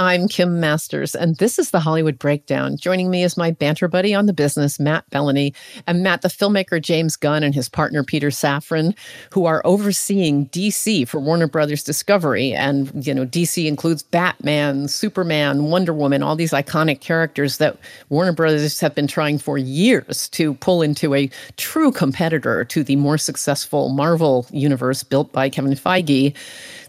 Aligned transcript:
I'm 0.00 0.28
Kim 0.28 0.60
Masters, 0.60 1.16
and 1.16 1.34
this 1.38 1.58
is 1.58 1.72
the 1.72 1.80
Hollywood 1.80 2.20
Breakdown. 2.20 2.76
Joining 2.76 3.10
me 3.10 3.24
is 3.24 3.36
my 3.36 3.50
banter 3.50 3.88
buddy 3.88 4.14
on 4.14 4.26
the 4.26 4.32
business, 4.32 4.78
Matt 4.78 5.04
Belloni. 5.10 5.52
And 5.88 6.04
Matt, 6.04 6.22
the 6.22 6.28
filmmaker 6.28 6.80
James 6.80 7.16
Gunn 7.16 7.42
and 7.42 7.52
his 7.52 7.68
partner 7.68 8.04
Peter 8.04 8.28
Safran, 8.28 8.96
who 9.32 9.46
are 9.46 9.60
overseeing 9.64 10.46
DC 10.50 11.08
for 11.08 11.18
Warner 11.18 11.48
Brothers 11.48 11.82
Discovery. 11.82 12.52
And, 12.52 13.04
you 13.04 13.12
know, 13.12 13.26
DC 13.26 13.66
includes 13.66 14.04
Batman, 14.04 14.86
Superman, 14.86 15.64
Wonder 15.64 15.92
Woman, 15.92 16.22
all 16.22 16.36
these 16.36 16.52
iconic 16.52 17.00
characters 17.00 17.58
that 17.58 17.76
Warner 18.08 18.32
Brothers 18.32 18.78
have 18.78 18.94
been 18.94 19.08
trying 19.08 19.38
for 19.38 19.58
years 19.58 20.28
to 20.28 20.54
pull 20.54 20.80
into 20.80 21.12
a 21.12 21.28
true 21.56 21.90
competitor 21.90 22.64
to 22.66 22.84
the 22.84 22.94
more 22.94 23.18
successful 23.18 23.88
Marvel 23.88 24.46
universe 24.52 25.02
built 25.02 25.32
by 25.32 25.50
Kevin 25.50 25.72
Feige 25.72 26.36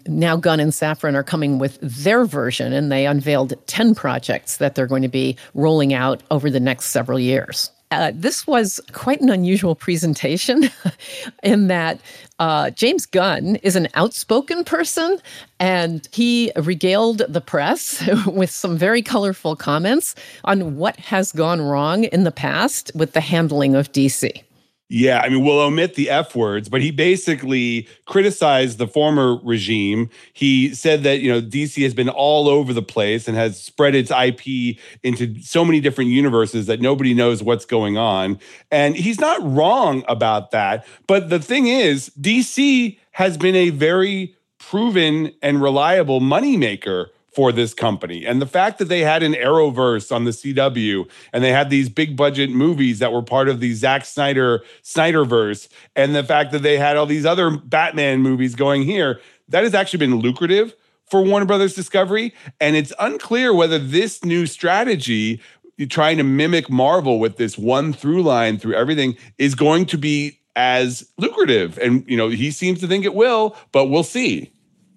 now 0.08 0.36
Gunn 0.36 0.60
and 0.60 0.72
Safran 0.72 1.16
are 1.16 1.24
coming 1.24 1.60
with 1.60 1.80
their 1.82 2.26
version, 2.26 2.74
and 2.74 2.92
they 2.92 3.06
unveiled 3.06 3.54
10 3.68 3.96
projects 3.96 4.58
that 4.58 4.76
they're 4.76 4.88
going 4.88 5.02
to 5.02 5.08
be 5.08 5.38
rolling 5.54 5.94
out 5.94 6.22
over 6.32 6.50
the 6.50 6.60
next 6.60 6.88
several 6.88 7.20
years. 7.20 7.72
Uh, 7.92 8.12
this 8.14 8.46
was 8.46 8.80
quite 8.92 9.20
an 9.20 9.32
unusual 9.32 9.74
presentation 9.74 10.70
in 11.44 11.68
that 11.70 12.00
uh, 12.38 12.70
James 12.70 13.08
Gunn 13.08 13.56
is 13.58 13.76
an 13.76 13.88
outspoken 13.96 14.64
person 14.64 15.18
and 15.60 16.08
he 16.12 16.52
regaled 16.56 17.24
the 17.28 17.42
press 17.42 18.08
with 18.28 18.52
some 18.52 18.78
very 18.78 19.02
colorful 19.02 19.56
comments 19.56 20.14
on 20.44 20.78
what 20.78 20.98
has 20.98 21.32
gone 21.32 21.62
wrong 21.62 22.04
in 22.04 22.26
the 22.26 22.32
past 22.32 22.92
with 22.94 23.14
the 23.14 23.22
handling 23.22 23.74
of 23.74 23.92
DC. 23.92 24.44
Yeah, 24.92 25.22
I 25.24 25.30
mean, 25.30 25.46
we'll 25.46 25.60
omit 25.60 25.94
the 25.94 26.10
F 26.10 26.36
words, 26.36 26.68
but 26.68 26.82
he 26.82 26.90
basically 26.90 27.88
criticized 28.06 28.80
the 28.80 28.88
former 28.88 29.38
regime. 29.44 30.10
He 30.34 30.74
said 30.74 31.04
that, 31.04 31.20
you 31.20 31.32
know, 31.32 31.40
DC 31.40 31.84
has 31.84 31.94
been 31.94 32.10
all 32.10 32.50
over 32.50 32.74
the 32.74 32.82
place 32.82 33.28
and 33.28 33.38
has 33.38 33.62
spread 33.62 33.94
its 33.94 34.10
IP 34.10 34.80
into 35.04 35.40
so 35.44 35.64
many 35.64 35.80
different 35.80 36.10
universes 36.10 36.66
that 36.66 36.82
nobody 36.82 37.14
knows 37.14 37.44
what's 37.44 37.66
going 37.66 38.00
on. 38.00 38.40
And 38.72 38.96
he's 38.96 39.20
not 39.20 39.40
wrong 39.44 40.04
about 40.08 40.50
that. 40.52 40.88
But 41.06 41.30
the 41.30 41.40
thing 41.40 41.68
is, 41.68 42.10
DC 42.20 42.98
has 43.12 43.38
been 43.38 43.56
a 43.56 43.70
very 43.70 44.36
proven 44.58 45.32
and 45.44 45.62
reliable 45.62 46.20
moneymaker 46.20 47.10
for 47.32 47.52
this 47.52 47.74
company. 47.74 48.26
And 48.26 48.42
the 48.42 48.48
fact 48.48 48.80
that 48.80 48.86
they 48.86 49.02
had 49.02 49.24
an 49.24 49.34
Arrowverse 49.34 50.12
on 50.14 50.24
the 50.26 50.32
CW 50.32 51.10
and 51.32 51.44
they 51.44 51.52
had 51.52 51.70
these 51.70 51.90
big 51.90 52.18
budget 52.18 52.50
movies 52.50 53.00
that 53.00 53.14
were 53.14 53.22
part 53.22 53.50
of 53.50 53.60
the 53.60 53.74
Zack 53.74 54.06
Snyder 54.06 54.64
Snyderverse, 54.84 55.68
and 55.96 56.16
the 56.16 56.24
fact 56.24 56.52
that 56.52 56.64
they 56.64 56.78
had 56.78 56.98
all 56.98 57.06
these 57.06 57.26
other 57.26 57.52
Batman 57.52 58.22
movies 58.22 58.56
going 58.56 58.84
here, 58.84 59.22
that 59.48 59.64
has 59.64 59.74
actually 59.74 60.00
been 60.00 60.16
lucrative 60.16 60.74
for 61.06 61.24
Warner 61.24 61.46
Brothers 61.46 61.74
Discovery. 61.74 62.34
And 62.60 62.76
it's 62.76 62.94
unclear 63.00 63.54
whether 63.54 63.80
this 63.80 64.24
new 64.24 64.46
strategy, 64.46 65.42
trying 65.90 66.18
to 66.18 66.24
mimic 66.24 66.70
Marvel 66.70 67.20
with 67.20 67.38
this 67.38 67.58
one 67.58 67.94
through 67.94 68.24
line 68.24 68.58
through 68.58 68.76
everything, 68.76 69.16
is 69.38 69.56
going 69.56 69.86
to 69.88 69.98
be 69.98 70.40
as 70.56 71.10
lucrative. 71.18 71.78
And, 71.80 72.04
you 72.08 72.18
know, 72.18 72.30
he 72.30 72.52
seems 72.52 72.80
to 72.82 72.88
think 72.88 73.06
it 73.06 73.16
will, 73.16 73.56
but 73.72 73.86
we'll 73.86 74.04
see. 74.04 74.52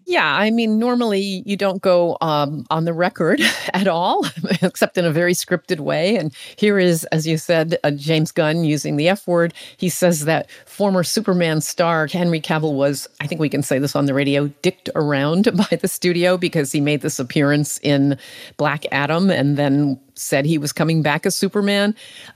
Yeah, 0.06 0.36
I 0.36 0.50
mean, 0.50 0.78
normally 0.78 1.42
you 1.47 1.56
don't 1.56 1.81
go 1.81 2.17
um, 2.20 2.67
on 2.70 2.84
the 2.84 2.92
record 2.92 3.41
at 3.72 3.86
all, 3.86 4.27
except 4.62 4.98
in 4.98 5.05
a 5.05 5.12
very 5.12 5.33
scripted 5.33 5.81
way. 5.81 6.17
And 6.17 6.34
here 6.56 6.78
is, 6.78 7.05
as 7.06 7.27
you 7.27 7.39
said, 7.39 7.78
uh, 7.84 7.92
James 7.92 8.33
Gunn 8.33 8.64
using 8.64 8.97
the 8.97 9.08
F 9.08 9.27
word. 9.27 9.55
He 9.77 9.89
says 9.89 10.25
that 10.25 10.50
former 10.67 11.05
Superman 11.05 11.61
star 11.61 12.06
Henry 12.06 12.41
Cavill 12.41 12.75
was, 12.75 13.08
I 13.20 13.27
think 13.27 13.41
we 13.41 13.48
can 13.48 13.62
say 13.62 13.78
this 13.78 13.95
on 13.95 14.06
the 14.06 14.14
radio, 14.14 14.48
dicked 14.62 14.91
around 14.95 15.56
by 15.70 15.77
the 15.77 15.89
studio 15.89 16.36
because 16.36 16.73
he 16.73 16.80
made 16.80 17.03
this 17.03 17.19
appearance 17.19 17.78
in 17.83 18.19
Black 18.56 18.84
Adam 18.92 19.30
and 19.30 19.56
then 19.56 19.98
said 20.14 20.44
he 20.44 20.58
was 20.58 20.72
coming 20.72 21.02
back 21.02 21.27
as 21.27 21.34
Superman. 21.34 21.94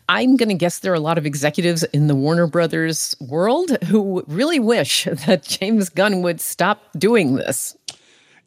I'm 0.09 0.37
going 0.37 0.49
to 0.49 0.55
guess 0.55 0.81
there 0.81 0.93
are 0.93 0.97
a 0.97 1.01
lot 1.01 1.19
of 1.19 1.27
executives 1.27 1.83
in 1.85 2.07
the 2.07 2.15
Warner 2.15 2.47
Brothers 2.47 3.15
world 3.21 3.71
who 3.85 4.25
really 4.27 4.59
wish 4.59 5.05
that 5.27 5.43
James 5.43 5.89
Gunn 5.89 6.23
would 6.23 6.41
stop 6.41 6.83
doing 6.97 7.37
this. 7.37 7.77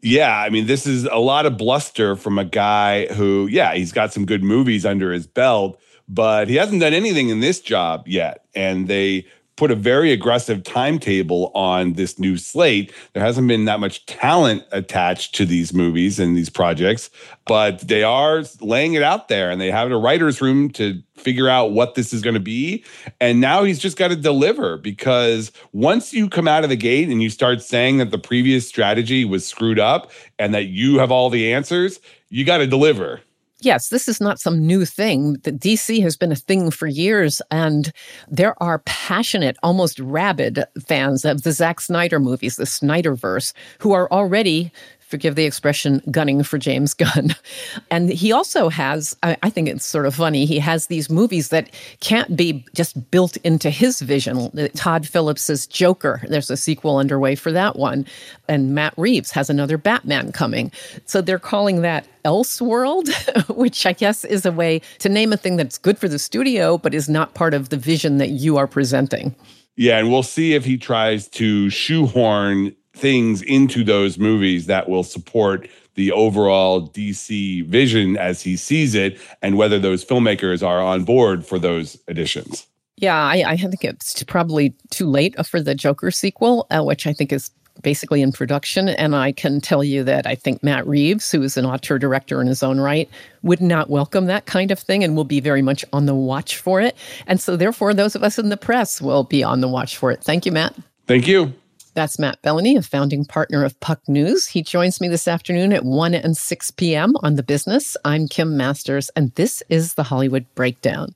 Yeah, 0.01 0.39
I 0.39 0.49
mean, 0.49 0.67
this 0.67 0.87
is 0.87 1.05
a 1.05 1.17
lot 1.17 1.45
of 1.45 1.57
bluster 1.57 2.15
from 2.15 2.39
a 2.39 2.45
guy 2.45 3.07
who, 3.07 3.47
yeah, 3.47 3.73
he's 3.73 3.91
got 3.91 4.13
some 4.13 4.25
good 4.25 4.43
movies 4.43 4.85
under 4.85 5.11
his 5.11 5.27
belt, 5.27 5.79
but 6.07 6.47
he 6.47 6.55
hasn't 6.55 6.81
done 6.81 6.93
anything 6.93 7.29
in 7.29 7.41
this 7.41 7.59
job 7.59 8.07
yet. 8.07 8.45
And 8.55 8.87
they 8.87 9.25
put 9.59 9.71
a 9.71 9.75
very 9.75 10.13
aggressive 10.13 10.63
timetable 10.63 11.51
on 11.53 11.91
this 11.93 12.17
new 12.17 12.37
slate. 12.37 12.93
There 13.11 13.21
hasn't 13.21 13.45
been 13.49 13.65
that 13.65 13.81
much 13.81 14.05
talent 14.05 14.63
attached 14.71 15.35
to 15.35 15.45
these 15.45 15.73
movies 15.73 16.17
and 16.17 16.37
these 16.37 16.49
projects, 16.49 17.09
but 17.45 17.81
they 17.81 18.01
are 18.01 18.45
laying 18.61 18.93
it 18.93 19.03
out 19.03 19.27
there 19.27 19.51
and 19.51 19.59
they 19.59 19.69
have 19.69 19.91
a 19.91 19.97
writer's 19.97 20.39
room 20.39 20.69
to 20.71 21.03
figure 21.17 21.49
out 21.49 21.73
what 21.73 21.95
this 21.95 22.13
is 22.13 22.21
going 22.21 22.35
to 22.35 22.39
be. 22.39 22.85
And 23.19 23.41
now 23.41 23.65
he's 23.65 23.79
just 23.79 23.97
got 23.97 24.07
to 24.07 24.15
deliver 24.15 24.77
because 24.77 25.51
once 25.73 26.13
you 26.13 26.29
come 26.29 26.47
out 26.47 26.63
of 26.63 26.69
the 26.69 26.77
gate 26.77 27.09
and 27.09 27.21
you 27.21 27.29
start 27.29 27.61
saying 27.61 27.97
that 27.97 28.11
the 28.11 28.17
previous 28.17 28.65
strategy 28.65 29.25
was 29.25 29.45
screwed 29.45 29.77
up 29.77 30.09
and 30.39 30.53
that 30.53 30.67
you 30.67 30.99
have 30.99 31.11
all 31.11 31.29
the 31.29 31.51
answers, 31.51 31.99
you 32.29 32.45
got 32.45 32.59
to 32.59 32.67
deliver 32.67 33.19
yes, 33.61 33.89
this 33.89 34.07
is 34.07 34.21
not 34.21 34.39
some 34.39 34.65
new 34.65 34.85
thing. 34.85 35.33
The 35.43 35.51
DC 35.51 36.01
has 36.01 36.15
been 36.15 36.31
a 36.31 36.35
thing 36.35 36.71
for 36.71 36.87
years, 36.87 37.41
and 37.51 37.91
there 38.27 38.61
are 38.61 38.79
passionate, 38.79 39.57
almost 39.63 39.99
rabid 39.99 40.63
fans 40.87 41.25
of 41.25 41.43
the 41.43 41.51
Zack 41.51 41.81
Snyder 41.81 42.19
movies, 42.19 42.55
the 42.55 42.65
Snyderverse, 42.65 43.53
who 43.79 43.91
are 43.91 44.11
already 44.11 44.71
forgive 45.09 45.35
the 45.35 45.45
expression, 45.45 46.01
gunning 46.11 46.43
for 46.43 46.57
James 46.57 46.93
Gunn. 46.93 47.35
And 47.91 48.09
he 48.09 48.31
also 48.31 48.69
has, 48.69 49.15
I, 49.23 49.49
think 49.49 49.67
it's 49.67 49.85
sort 49.85 50.05
of 50.05 50.13
funny, 50.13 50.45
he 50.45 50.59
has 50.59 50.87
these 50.87 51.09
movies 51.09 51.49
that 51.49 51.69
can't 51.99 52.35
be 52.35 52.63
just 52.75 53.09
built 53.09 53.37
into 53.37 53.69
his 53.69 53.99
vision. 53.99 54.51
Todd 54.75 55.07
Phillips's 55.07 55.65
Joker, 55.65 56.21
there's 56.27 56.51
a 56.51 56.57
sequel 56.57 56.97
underway 56.97 57.35
for 57.35 57.51
that 57.51 57.77
one. 57.77 58.05
And 58.47 58.75
Matt 58.75 58.93
Reeves 58.97 59.31
has 59.31 59.49
another 59.49 59.77
Batman 59.77 60.31
coming. 60.31 60.71
So 61.05 61.21
they're 61.21 61.39
calling 61.39 61.81
that 61.81 62.07
Elseworld, 62.25 63.09
which 63.55 63.85
I 63.85 63.93
guess 63.93 64.23
is 64.23 64.45
a 64.45 64.51
way 64.51 64.81
to 64.99 65.09
name 65.09 65.33
a 65.33 65.37
thing 65.37 65.57
that's 65.57 65.77
good 65.77 65.97
for 65.97 66.07
the 66.07 66.19
studio, 66.19 66.77
but 66.77 66.93
is 66.93 67.09
not 67.09 67.33
part 67.33 67.53
of 67.55 67.69
the 67.69 67.77
vision 67.77 68.17
that 68.17 68.29
you 68.29 68.57
are 68.57 68.67
presenting. 68.67 69.35
Yeah, 69.75 69.97
and 69.97 70.11
we'll 70.11 70.23
see 70.23 70.53
if 70.53 70.65
he 70.65 70.77
tries 70.77 71.27
to 71.29 71.69
shoehorn 71.69 72.75
things 72.99 73.41
into 73.41 73.83
those 73.83 74.17
movies 74.17 74.65
that 74.67 74.89
will 74.89 75.03
support 75.03 75.69
the 75.95 76.11
overall 76.11 76.87
DC 76.87 77.65
vision 77.65 78.17
as 78.17 78.41
he 78.41 78.55
sees 78.55 78.95
it, 78.95 79.19
and 79.41 79.57
whether 79.57 79.79
those 79.79 80.05
filmmakers 80.05 80.65
are 80.65 80.81
on 80.81 81.03
board 81.03 81.45
for 81.45 81.59
those 81.59 81.97
additions. 82.07 82.67
Yeah, 82.97 83.17
I, 83.17 83.43
I 83.47 83.57
think 83.57 83.83
it's 83.83 84.23
probably 84.23 84.73
too 84.91 85.07
late 85.07 85.35
for 85.45 85.61
the 85.61 85.75
Joker 85.75 86.11
sequel, 86.11 86.67
uh, 86.69 86.83
which 86.83 87.07
I 87.07 87.13
think 87.13 87.31
is 87.31 87.49
basically 87.81 88.21
in 88.21 88.31
production. 88.31 88.89
And 88.89 89.15
I 89.15 89.31
can 89.31 89.61
tell 89.61 89.83
you 89.83 90.03
that 90.03 90.27
I 90.27 90.35
think 90.35 90.63
Matt 90.63 90.85
Reeves, 90.85 91.31
who 91.31 91.41
is 91.41 91.57
an 91.57 91.65
auteur 91.65 91.97
director 91.97 92.41
in 92.41 92.47
his 92.47 92.61
own 92.63 92.79
right, 92.79 93.09
would 93.41 93.61
not 93.61 93.89
welcome 93.89 94.25
that 94.25 94.45
kind 94.45 94.71
of 94.71 94.79
thing 94.79 95.03
and 95.03 95.15
will 95.15 95.23
be 95.23 95.39
very 95.39 95.61
much 95.61 95.85
on 95.93 96.05
the 96.05 96.15
watch 96.15 96.57
for 96.57 96.81
it. 96.81 96.95
And 97.27 97.39
so, 97.39 97.55
therefore, 97.55 97.93
those 97.93 98.15
of 98.15 98.23
us 98.23 98.37
in 98.37 98.49
the 98.49 98.57
press 98.57 99.01
will 99.01 99.23
be 99.23 99.43
on 99.43 99.61
the 99.61 99.67
watch 99.67 99.97
for 99.97 100.11
it. 100.11 100.23
Thank 100.23 100.45
you, 100.45 100.51
Matt. 100.51 100.75
Thank 101.07 101.27
you. 101.27 101.53
That's 101.99 102.17
Matt 102.17 102.41
Belloni, 102.41 102.77
a 102.77 102.81
founding 102.81 103.25
partner 103.25 103.65
of 103.65 103.77
Puck 103.81 103.99
News. 104.07 104.47
He 104.47 104.61
joins 104.61 105.01
me 105.01 105.09
this 105.09 105.27
afternoon 105.27 105.73
at 105.73 105.83
1 105.83 106.13
and 106.13 106.37
6 106.37 106.71
p.m. 106.71 107.13
on 107.23 107.35
The 107.35 107.43
Business. 107.43 107.97
I'm 108.05 108.29
Kim 108.29 108.55
Masters, 108.55 109.09
and 109.17 109.35
this 109.35 109.61
is 109.67 109.95
the 109.95 110.03
Hollywood 110.03 110.45
Breakdown. 110.55 111.13